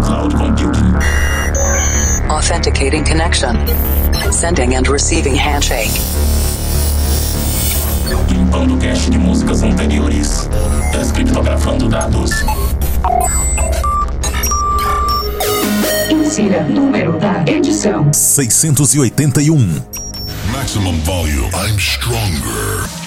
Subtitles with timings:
[0.00, 0.94] cloud computing.
[2.30, 3.56] Authenticating connection.
[4.32, 5.90] Sending and receiving handshake.
[8.28, 10.48] Limpando cache de músicas anteriores.
[10.92, 12.30] Descriptografando dados.
[16.10, 18.12] Insira número da edição.
[18.12, 19.82] 681.
[20.52, 21.50] Maximum volume.
[21.54, 22.99] I'm stronger.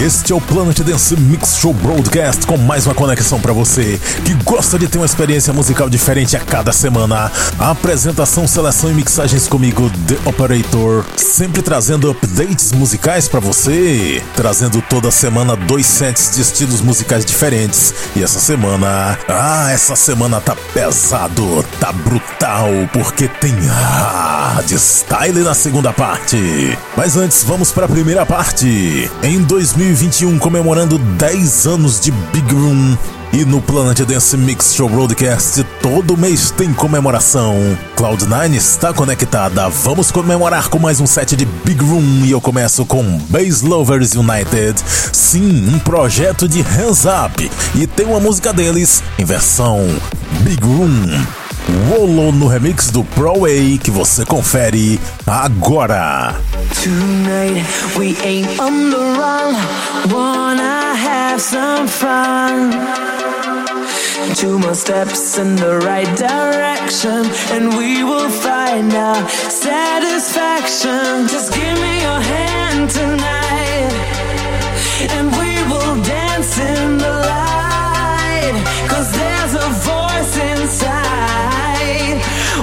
[0.00, 4.32] Este é o Planet Dance Mix Show Broadcast com mais uma conexão para você que
[4.44, 7.30] gosta de ter uma experiência musical diferente a cada semana.
[7.58, 14.80] A apresentação, seleção e mixagens comigo, The Operator, sempre trazendo updates musicais para você, trazendo
[14.80, 17.92] toda semana dois sets de estilos musicais diferentes.
[18.16, 25.52] E essa semana, ah, essa semana tá pesado, tá brutal, porque tem hard style na
[25.52, 26.38] segunda parte.
[26.96, 29.10] Mas antes, vamos para a primeira parte.
[29.22, 29.42] Em
[29.90, 32.96] 2021, comemorando 10 anos de Big Room.
[33.32, 37.56] E no Planet Dance Mix Show Broadcast, todo mês tem comemoração.
[37.96, 39.68] Cloud9 está conectada.
[39.68, 42.24] Vamos comemorar com mais um set de Big Room.
[42.24, 44.80] E eu começo com Bass Lovers United.
[45.12, 47.50] Sim, um projeto de Hands Up.
[47.74, 49.80] E tem uma música deles em versão
[50.42, 51.39] Big Room.
[51.88, 56.34] Wolo no remix do Pro Way que você confere agora.
[56.82, 57.64] Tonight
[57.96, 59.54] we ain't on the run,
[60.10, 62.70] wanna have some fun.
[64.34, 71.26] Two more steps in the right direction, and we will find our satisfaction.
[71.28, 73.92] Just give me your hand tonight,
[75.10, 77.19] and we will dance in the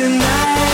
[0.00, 0.69] tonight.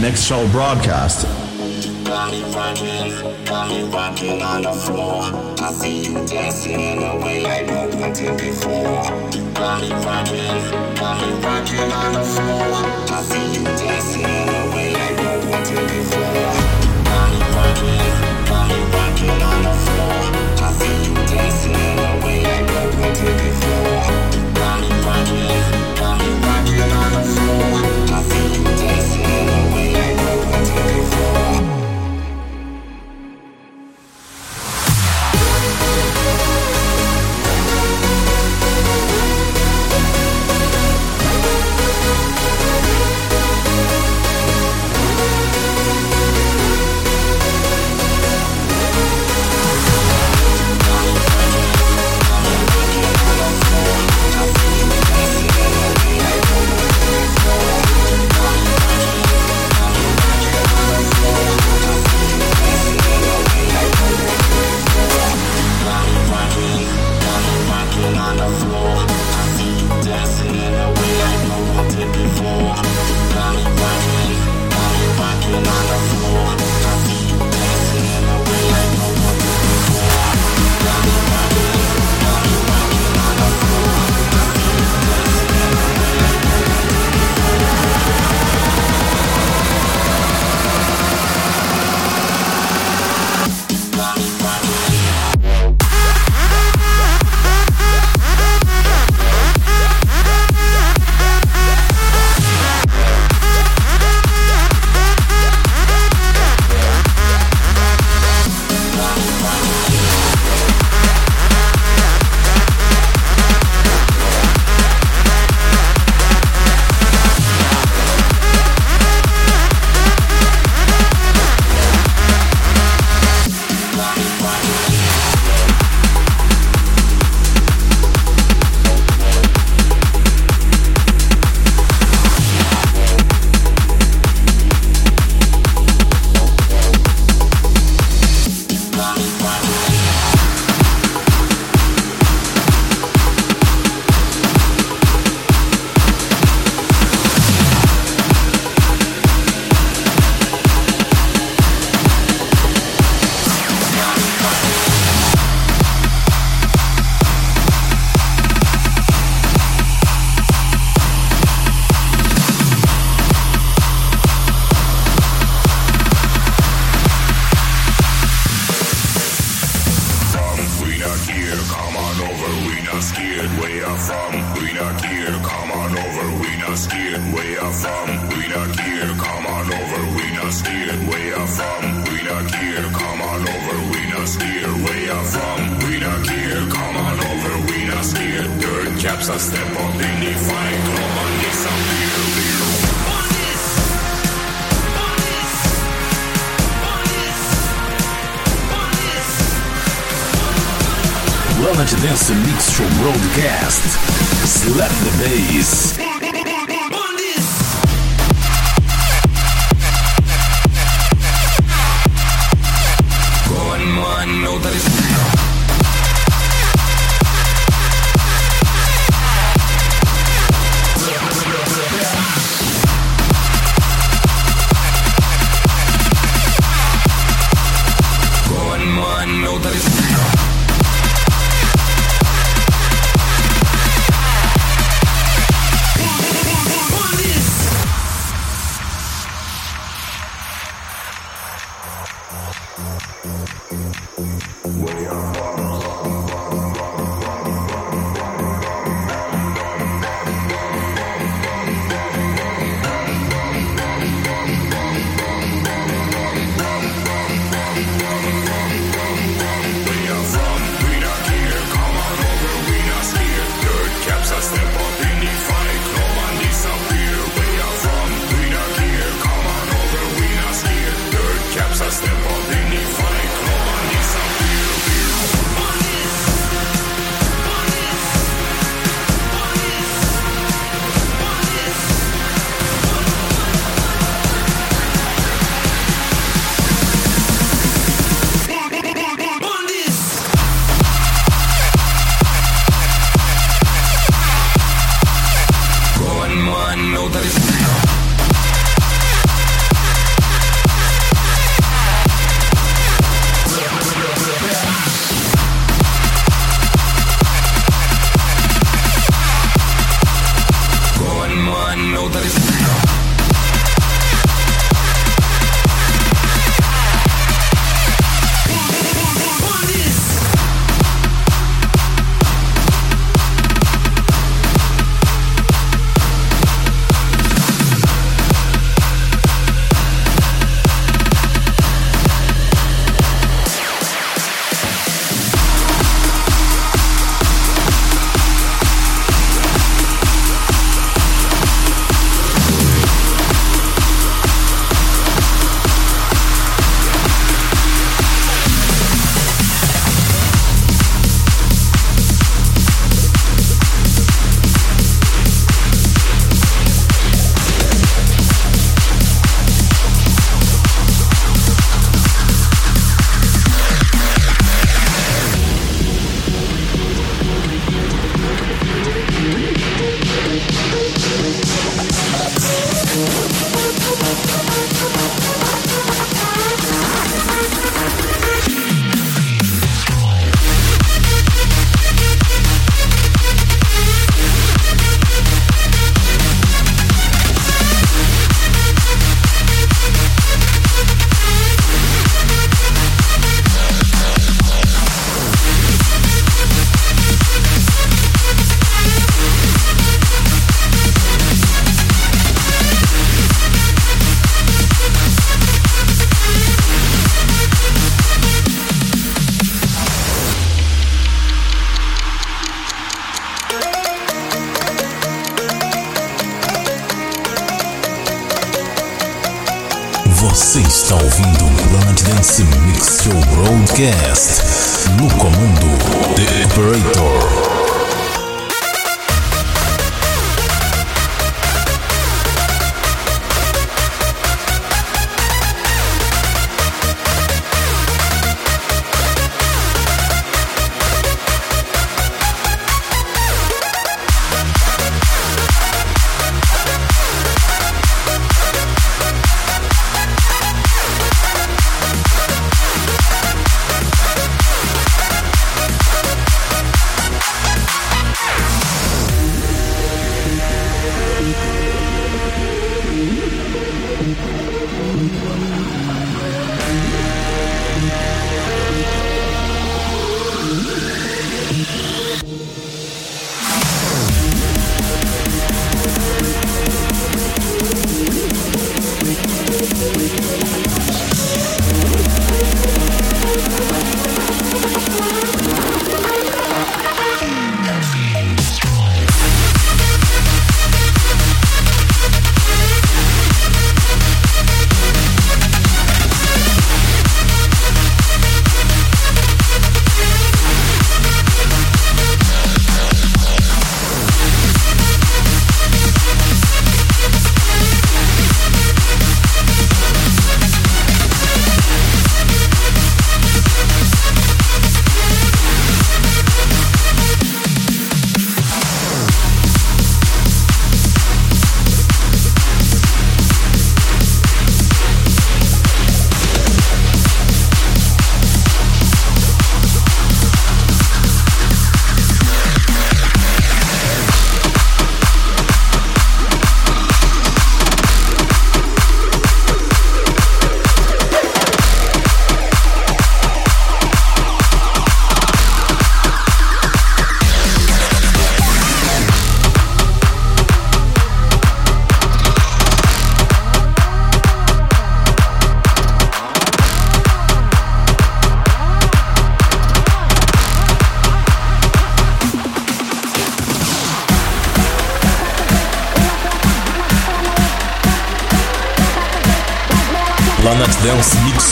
[0.00, 1.26] next show broadcast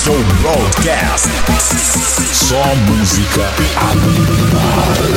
[0.08, 1.28] Seleção Broadcast.
[2.32, 5.08] Só música animal.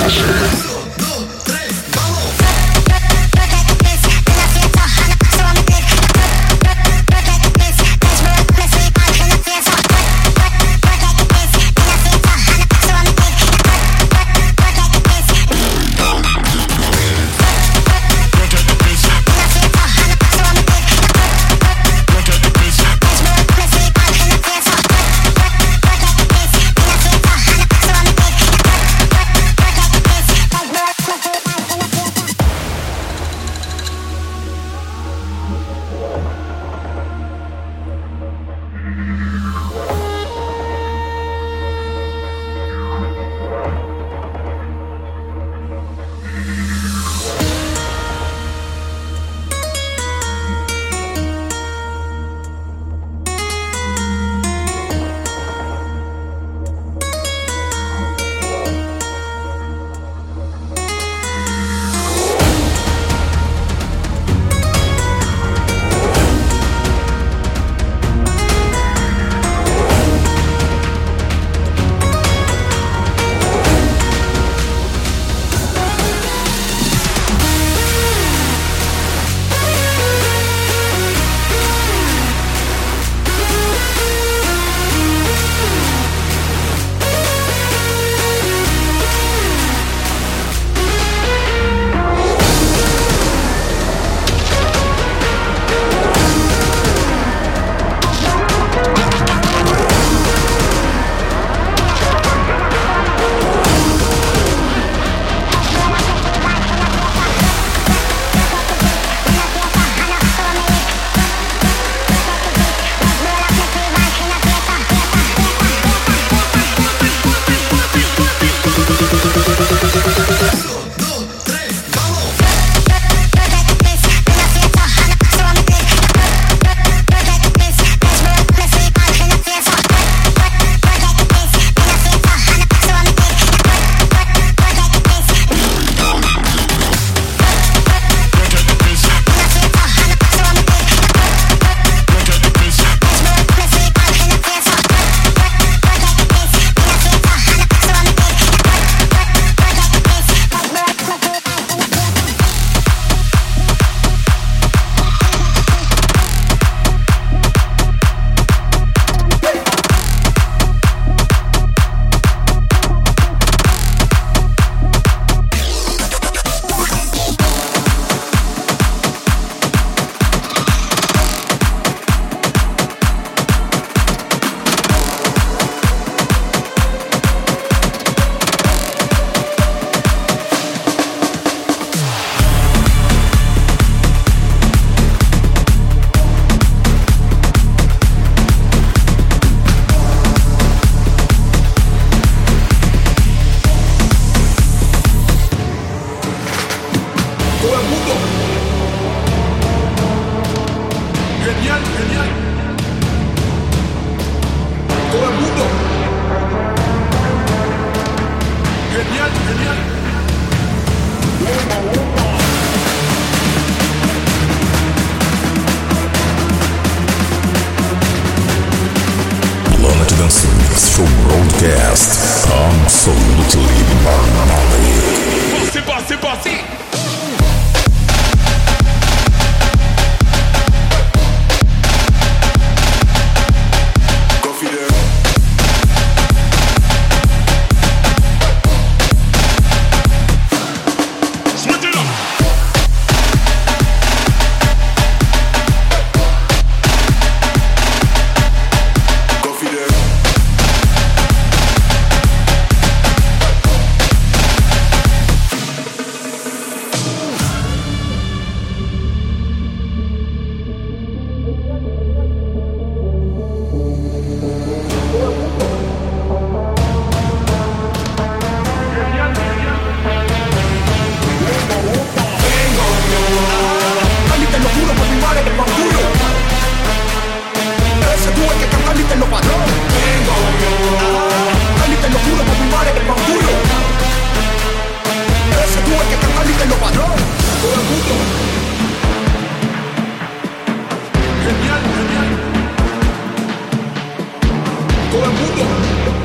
[295.24, 296.21] 我不点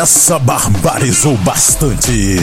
[0.00, 2.40] Essa barbarizou bastante.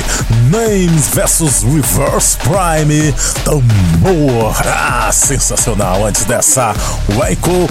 [0.52, 3.12] Names versus Reverse Prime.
[3.44, 4.56] Tambor.
[4.64, 6.06] Ah, sensacional.
[6.06, 6.76] Antes dessa,
[7.16, 7.68] Waiko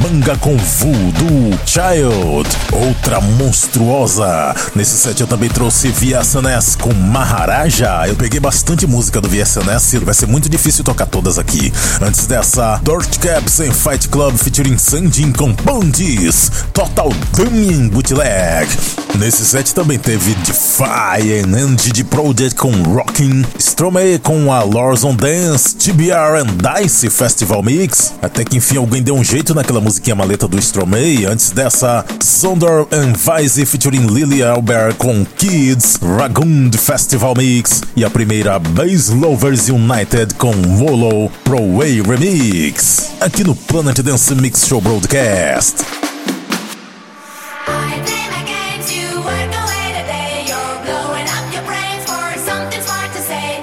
[0.00, 2.48] Manga com Voodoo Child.
[2.72, 4.52] Outra monstruosa.
[4.74, 8.08] Nesse set eu também trouxe VSNS com Maharaja.
[8.08, 9.98] Eu peguei bastante música do VSNS.
[9.98, 11.72] Vai ser muito difícil tocar todas aqui.
[12.00, 16.50] Antes dessa, Dirt Cabs em Fight Club featuring Sandin com Bandis.
[16.72, 18.71] Total Damien Bootleg.
[19.18, 25.14] Nesse set também teve Defy and de Project com Rockin', Stromae com a Lords on
[25.14, 28.14] Dance, TBR and Dice Festival Mix.
[28.20, 31.26] Até que enfim alguém deu um jeito naquela musiquinha maleta do Stromae.
[31.26, 37.82] Antes dessa, Sonder and Vice featuring Lily Albert com Kids, Ragoon Festival Mix.
[37.94, 43.12] E a primeira, Bass Lovers United com Volo Pro Way Remix.
[43.20, 46.01] Aqui no Planet Dance Mix Show Broadcast.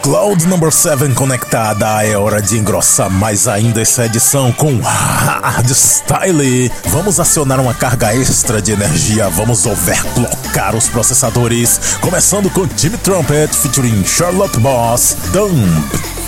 [0.09, 6.71] Cloud Number 7 conectada, é hora de engrossar mais ainda essa edição com Hard Style.
[6.85, 13.55] Vamos acionar uma carga extra de energia, vamos overclockar os processadores, começando com Jimmy Trumpet
[13.55, 16.18] featuring Charlotte Boss, Dump.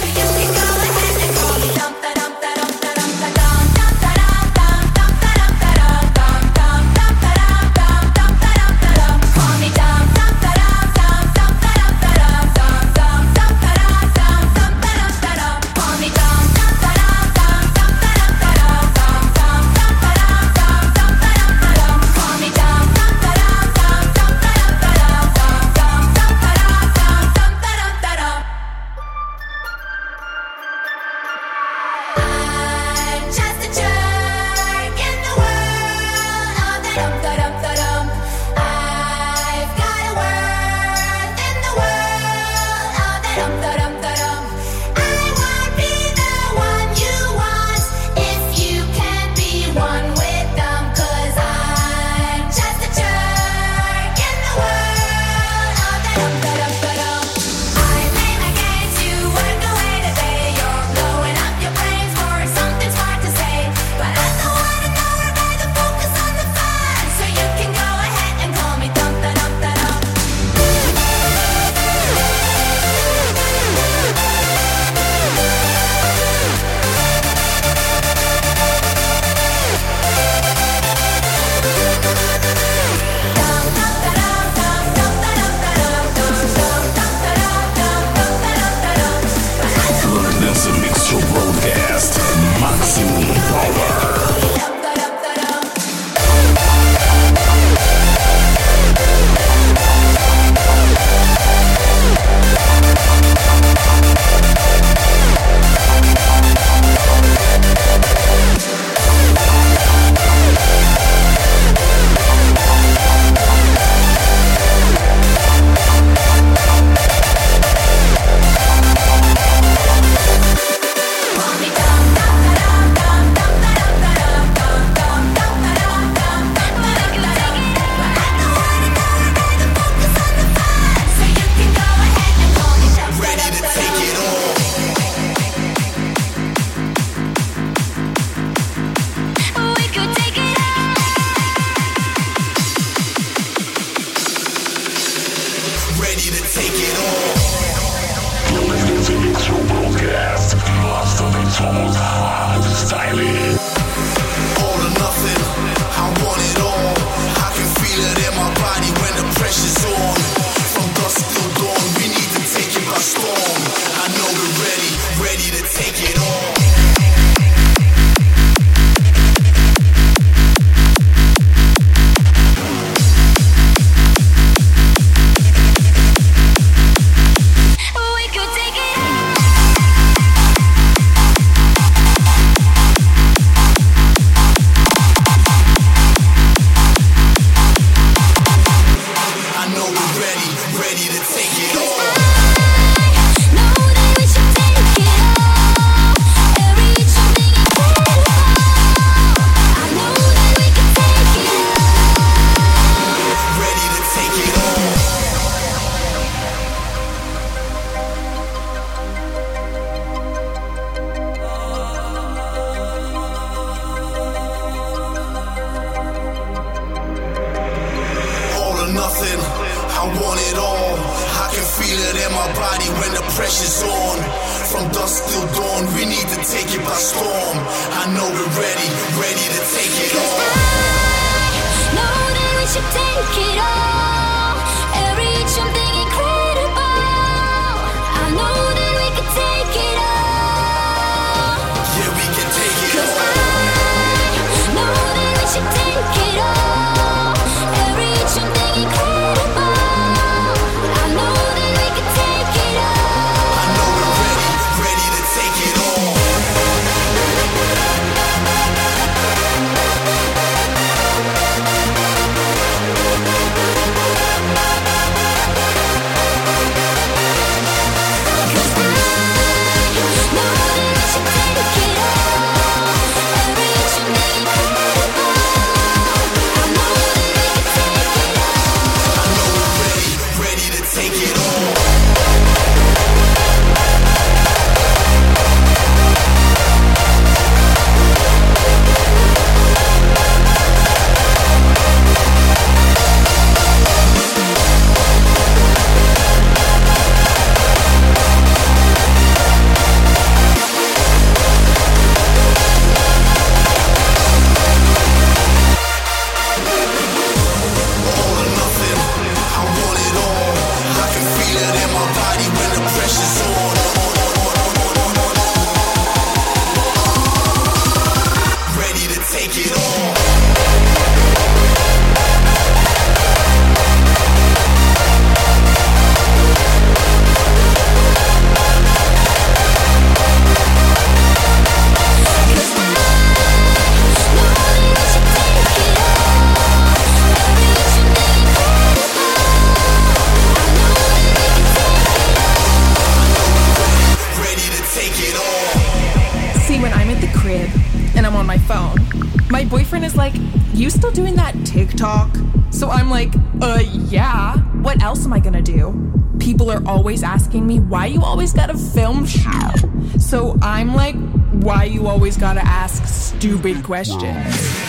[353.22, 354.58] like, uh, yeah.
[354.82, 355.94] What else am I gonna do?
[356.40, 359.78] People are always asking me, why you always gotta film shit?
[360.20, 361.16] So I'm like,
[361.62, 364.26] why you always gotta ask stupid questions?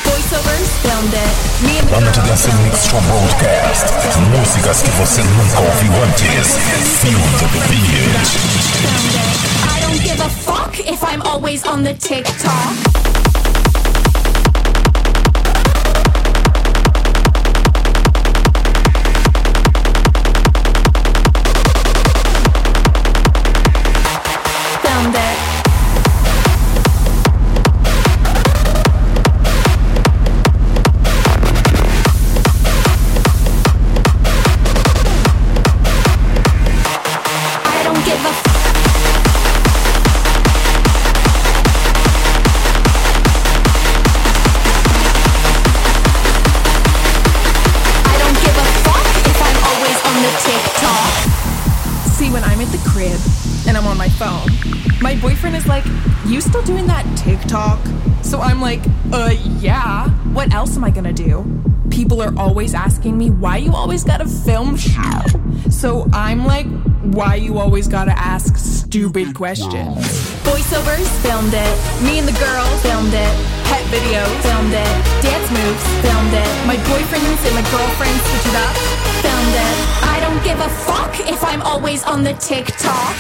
[0.07, 1.33] Voiceovers filmed it.
[1.67, 2.49] Me and the Broadcast.
[4.33, 6.57] Músicas que você nunca ouviu antes.
[7.03, 8.17] The beat.
[9.69, 13.22] I don't give a fuck if I'm always on the TikTok.
[52.33, 53.21] when I'm at the crib
[53.69, 54.49] and I'm on my phone,
[55.03, 55.85] my boyfriend is like,
[56.27, 57.79] You still doing that TikTok?
[58.25, 58.81] So I'm like,
[59.13, 60.09] Uh, yeah.
[60.33, 61.45] What else am I gonna do?
[61.91, 64.79] People are always asking me, Why you always gotta film?
[65.71, 66.67] So I'm like,
[67.03, 69.99] Why you always gotta ask stupid questions?
[70.49, 72.03] Voiceovers filmed it.
[72.03, 73.35] Me and the girl filmed it.
[73.69, 74.95] Pet video filmed it.
[75.21, 76.67] Dance moves filmed it.
[76.67, 81.63] My boyfriend and my girlfriend switch it up I don't give a fuck if I'm
[81.63, 83.17] always on the TikTok.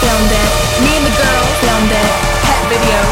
[0.00, 0.50] filmed it.
[0.80, 2.12] Me and the girl filmed it.
[2.40, 2.62] Pet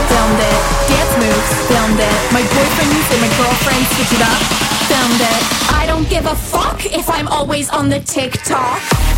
[0.08, 0.60] filmed it.
[0.88, 2.16] Dance moves filmed it.
[2.32, 3.20] My boyfriend used it.
[3.20, 5.42] My girlfriend switched it up filmed it.
[5.74, 9.17] I don't give a fuck if I'm always on the TikTok.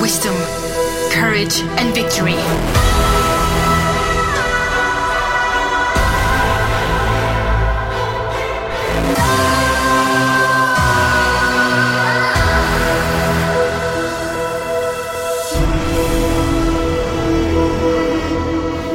[0.00, 0.34] wisdom,
[1.10, 2.34] courage, and victory.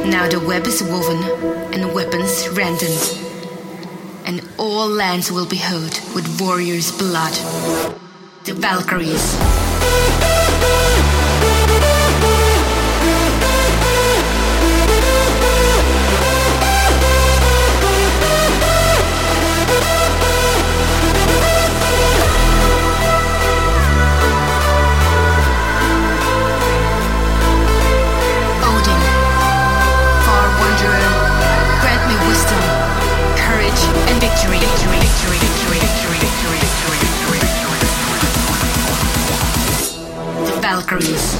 [0.08, 1.22] Now the web is woven
[1.72, 2.88] and weapons rendered,
[4.24, 7.34] and all lands will be hoed with warriors' blood.
[8.44, 9.57] The Valkyries.
[41.08, 41.38] Peace.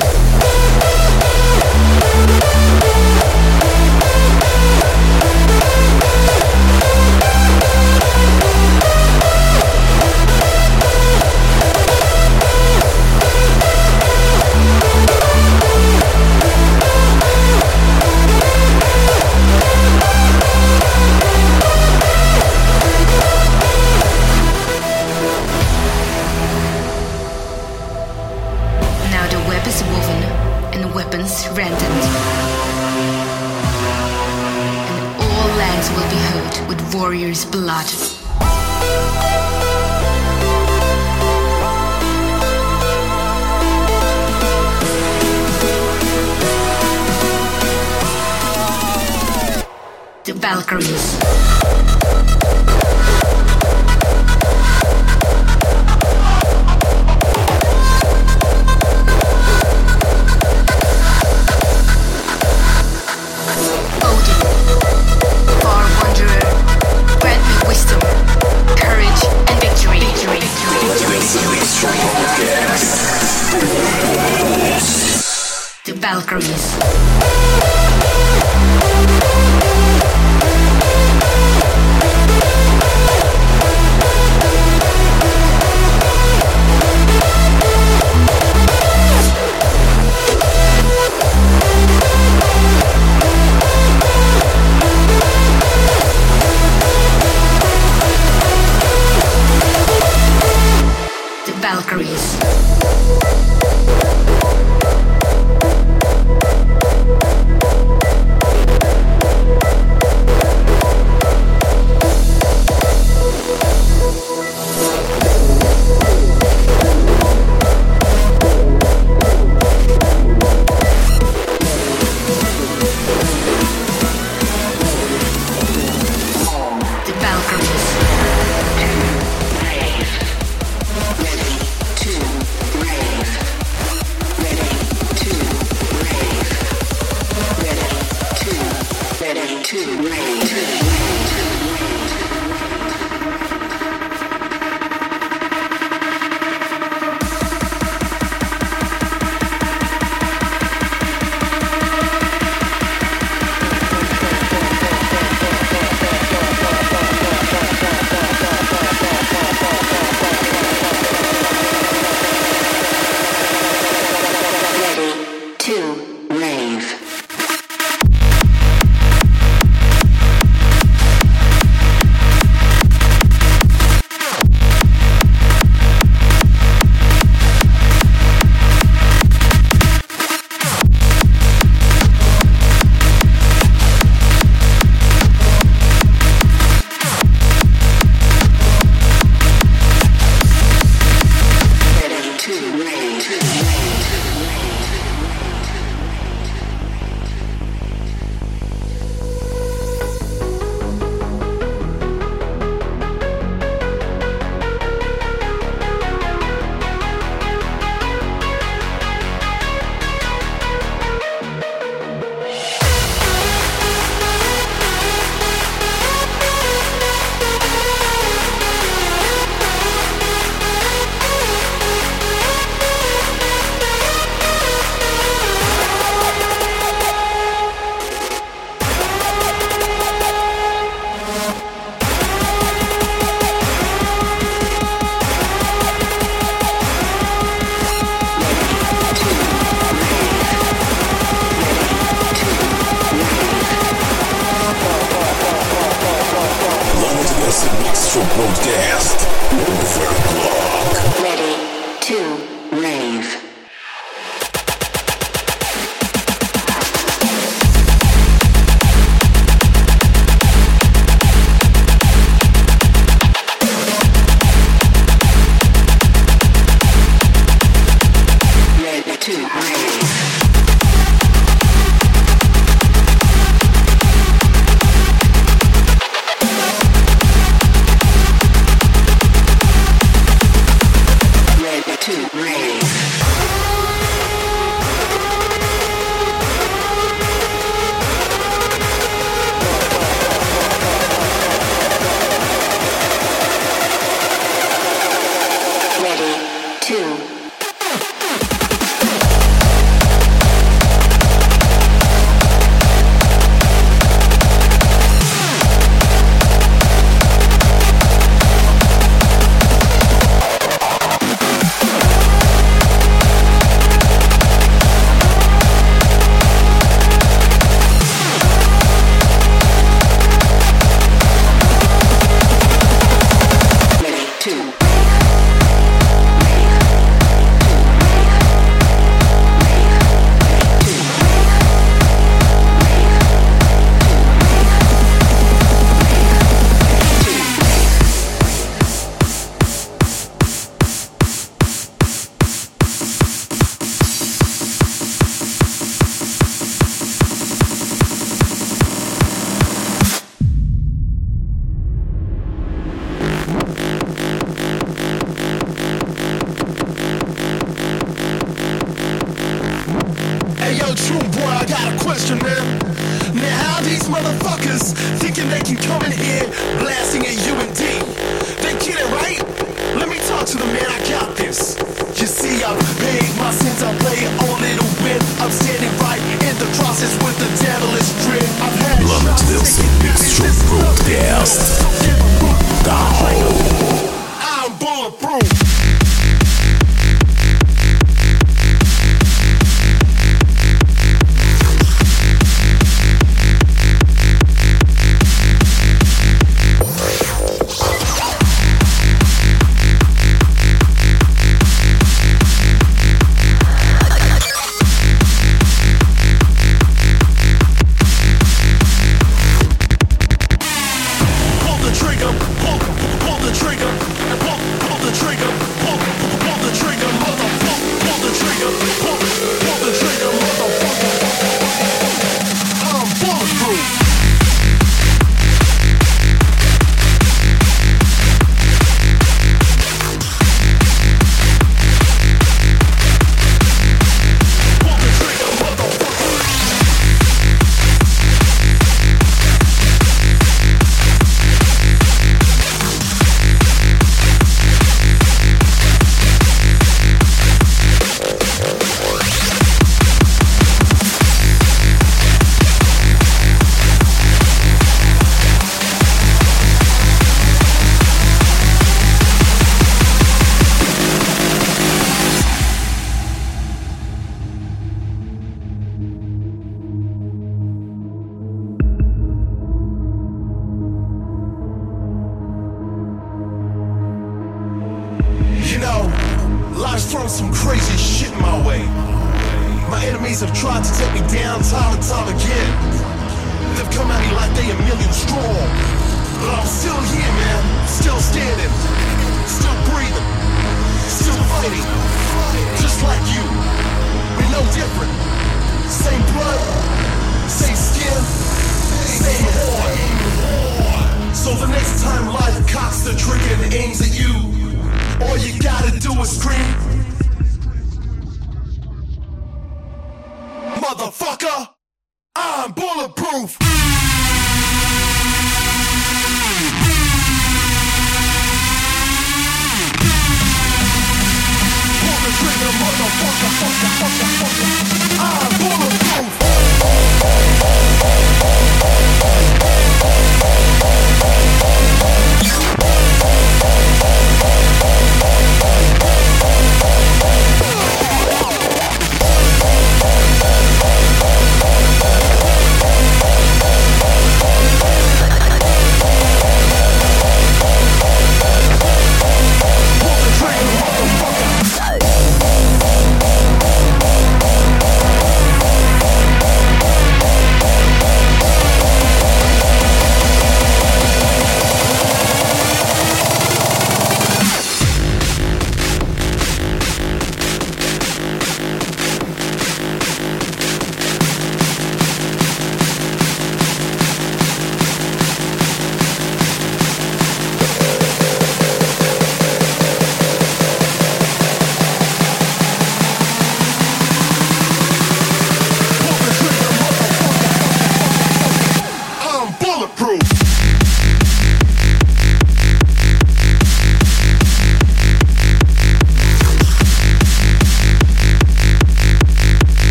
[50.78, 51.27] Aquarius.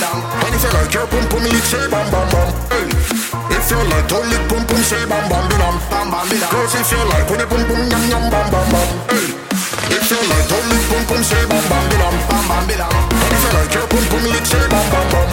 [0.00, 0.46] Bam bam.
[0.46, 2.48] And if you like your pum pum lick, say bam bam bam.
[2.70, 2.88] Hey.
[3.56, 5.76] If you like don't lick pum pum, say bam bam bam
[6.10, 6.50] bam bidam.
[6.50, 8.88] Girls, if you like when you pum pum yum yum bam bam bam.
[9.10, 9.28] Hey.
[9.90, 12.92] If you like don't lick pum pum, say bam bam bam bam bidam.
[12.94, 15.28] And if you like your pum pum lick, say bam bam bam.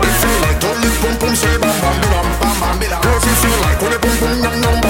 [0.00, 1.96] If you like don't lick pum pum, say bam bam
[2.40, 3.00] bam bam bidam.
[3.02, 4.89] Girls, if you like when you pum pum yum yum bam bam bam.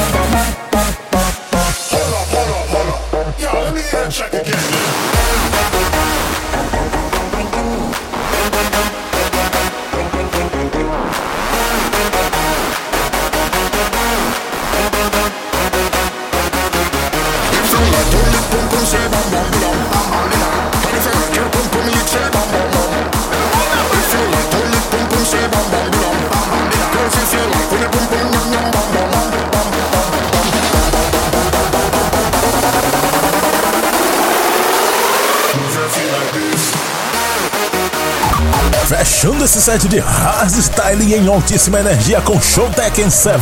[39.40, 43.38] Fechando esse set de hardstyle em altíssima energia com Show Tekken 7,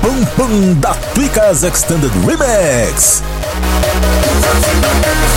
[0.00, 3.22] Pum Pum da Tweakers Extended Remix.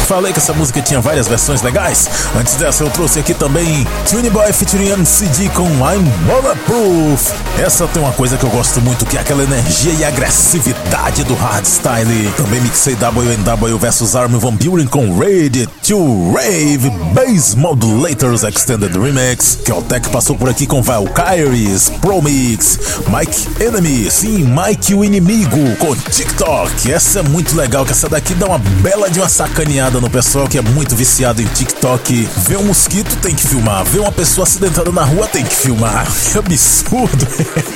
[0.08, 2.10] Falei que essa música tinha várias versões legais.
[2.38, 7.32] Antes dessa, eu trouxe aqui também Tune Boy featuring MCD com I'm Bulletproof.
[7.58, 11.34] Essa tem uma coisa que eu gosto muito, que é aquela energia e agressividade do
[11.34, 12.32] hardstyle.
[12.36, 19.58] Também mixei WNW vs Armin Van Buren com Raid to Rave Bass Modulators Extended Remix.
[19.64, 22.78] Que o Tech passou por aqui com Valkyries, Promix,
[23.08, 26.92] Mike Enemy, sim, Mike o Inimigo, com TikTok.
[26.92, 30.58] Essa é muito legal, que essa daqui uma bela de uma sacaneada no pessoal que
[30.58, 32.30] é muito viciado em TikTok.
[32.48, 33.84] Vê um mosquito, tem que filmar.
[33.86, 36.08] Vê uma pessoa acidentada na rua, tem que filmar.
[36.34, 37.28] Que absurdo.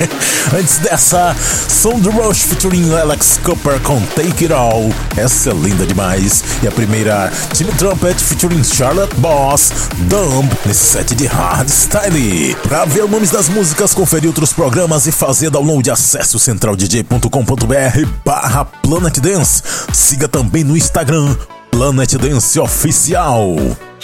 [0.58, 1.36] Antes dessa,
[1.68, 4.90] Sound Rush featuring Alex Cooper com Take It All.
[5.16, 6.42] Essa é linda demais.
[6.62, 9.70] E a primeira, Timmy Trumpet featuring Charlotte Boss,
[10.08, 12.56] Dumb, nesse set de hardstyle.
[12.62, 18.08] Pra ver os nomes das músicas, conferir outros programas e fazer download, acesse o centraldj.com.br
[18.24, 19.62] barra Planet Dance.
[19.92, 21.36] Siga também no Instagram,
[21.70, 23.56] Planet Dance Oficial.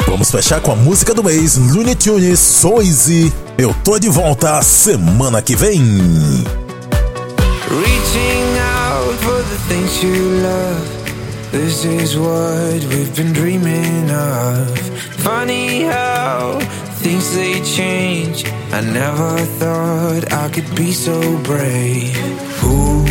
[0.06, 3.32] Vamos fechar com a música do mês, Looney Tunes, So Easy.
[3.56, 5.80] Eu tô de volta semana que vem.
[7.70, 11.04] Reaching out for the things you love.
[11.50, 14.78] This is what we've been dreaming of.
[15.22, 16.58] Funny how
[17.00, 18.44] things they change.
[18.72, 22.16] I never thought I could be so brave.
[22.60, 23.04] Who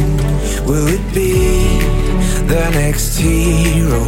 [0.66, 1.83] will it be?
[2.48, 4.04] The next hero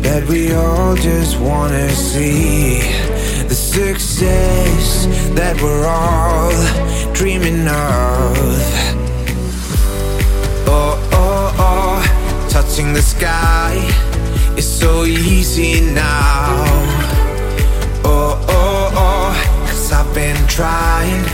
[0.00, 2.80] that we all just wanna see.
[3.48, 6.52] The success that we're all
[7.12, 8.36] dreaming of.
[10.66, 13.74] Oh, oh, oh, touching the sky
[14.56, 16.64] is so easy now.
[18.04, 21.24] Oh, oh, oh, cause I've been trying,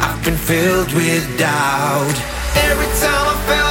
[0.00, 2.16] I've been filled with doubt.
[2.56, 3.63] Every time I felt